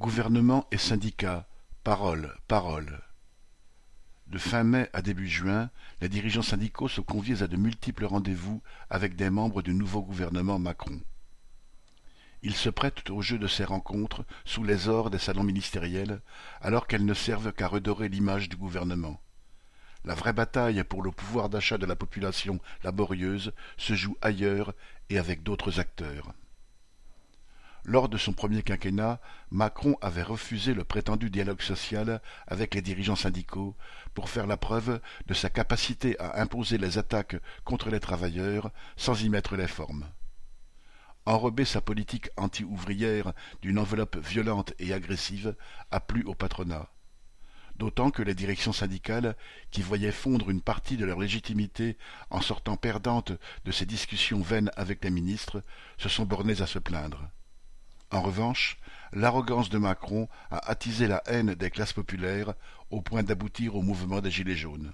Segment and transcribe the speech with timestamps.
[0.00, 1.46] Gouvernement et syndicats,
[1.84, 3.02] parole, parole.
[4.28, 5.68] De fin mai à début juin,
[6.00, 10.58] les dirigeants syndicaux sont conviés à de multiples rendez-vous avec des membres du nouveau gouvernement
[10.58, 11.02] Macron.
[12.40, 16.22] Ils se prêtent au jeu de ces rencontres sous les ors des salons ministériels,
[16.62, 19.20] alors qu'elles ne servent qu'à redorer l'image du gouvernement.
[20.06, 24.72] La vraie bataille pour le pouvoir d'achat de la population laborieuse se joue ailleurs
[25.10, 26.32] et avec d'autres acteurs.
[27.90, 29.20] Lors de son premier quinquennat,
[29.50, 33.74] Macron avait refusé le prétendu dialogue social avec les dirigeants syndicaux
[34.14, 37.34] pour faire la preuve de sa capacité à imposer les attaques
[37.64, 40.06] contre les travailleurs sans y mettre les formes.
[41.26, 45.56] Enrober sa politique anti-ouvrière d'une enveloppe violente et agressive
[45.90, 46.88] a plu au patronat.
[47.74, 49.34] D'autant que les directions syndicales,
[49.72, 51.98] qui voyaient fondre une partie de leur légitimité
[52.30, 53.32] en sortant perdantes
[53.64, 55.64] de ces discussions vaines avec les ministres,
[55.98, 57.28] se sont bornées à se plaindre.
[58.10, 58.76] En revanche,
[59.12, 62.54] l'arrogance de Macron a attisé la haine des classes populaires
[62.90, 64.92] au point d'aboutir au mouvement des Gilets jaunes.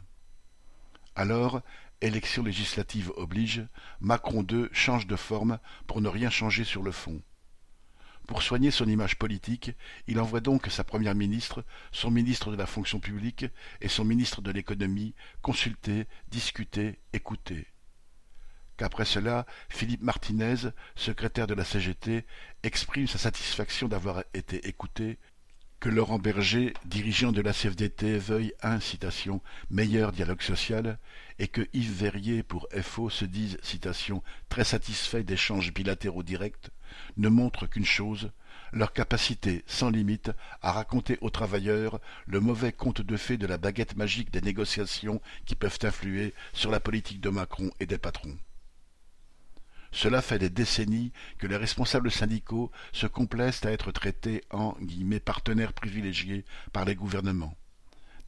[1.15, 1.63] Alors,
[2.03, 3.67] élection législative oblige,
[4.01, 7.23] Macron II change de forme pour ne rien changer sur le fond.
[8.27, 9.71] Pour soigner son image politique,
[10.09, 13.47] il envoie donc sa première ministre, son ministre de la fonction publique
[13.81, 17.67] et son ministre de l'économie consulter, discuter, écouter
[18.77, 22.25] qu'après cela, Philippe Martinez, secrétaire de la CGT,
[22.63, 25.19] exprime sa satisfaction d'avoir été écouté,
[25.79, 30.99] que Laurent Berger, dirigeant de la CFDT, veuille un citation meilleur dialogue social,
[31.39, 36.71] et que Yves Verrier pour FO se dise citation très satisfait d'échanges bilatéraux directs,
[37.19, 38.31] ne montre qu'une chose,
[38.73, 40.31] leur capacité sans limite
[40.63, 45.21] à raconter aux travailleurs le mauvais conte de fées de la baguette magique des négociations
[45.45, 48.37] qui peuvent influer sur la politique de Macron et des patrons.
[49.97, 55.21] Cela fait des décennies que les responsables syndicaux se complaisent à être traités en guillemets,
[55.21, 56.45] partenaires privilégiés
[56.75, 57.57] par les gouvernements.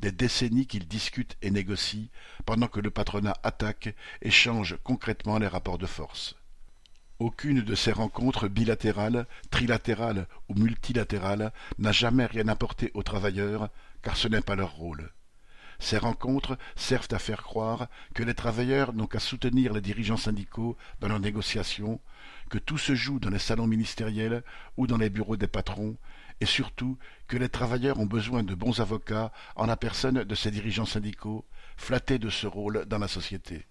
[0.01, 2.09] Des décennies qu'ils discutent et négocient
[2.47, 6.37] pendant que le patronat attaque et change concrètement les rapports de force.
[7.19, 13.69] Aucune de ces rencontres bilatérales, trilatérales ou multilatérales n'a jamais rien apporté aux travailleurs,
[14.01, 15.11] car ce n'est pas leur rôle.
[15.79, 20.77] Ces rencontres servent à faire croire que les travailleurs n'ont qu'à soutenir les dirigeants syndicaux
[21.01, 22.01] dans leurs négociations,
[22.51, 24.43] que tout se joue dans les salons ministériels
[24.77, 25.97] ou dans les bureaux des patrons,
[26.41, 30.51] et surtout que les travailleurs ont besoin de bons avocats en la personne de ces
[30.51, 31.45] dirigeants syndicaux,
[31.77, 33.67] flattés de ce rôle dans la société.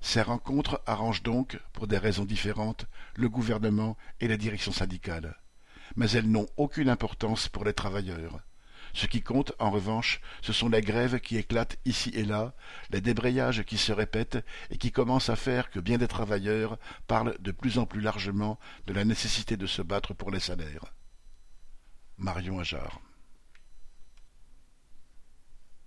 [0.00, 5.36] Ces rencontres arrangent donc, pour des raisons différentes, le gouvernement et les directions syndicales.
[5.96, 8.40] Mais elles n'ont aucune importance pour les travailleurs.
[8.92, 12.54] Ce qui compte, en revanche, ce sont les grèves qui éclatent ici et là,
[12.90, 17.36] les débrayages qui se répètent et qui commencent à faire que bien des travailleurs parlent
[17.40, 20.92] de plus en plus largement de la nécessité de se battre pour les salaires.
[22.18, 22.62] Marion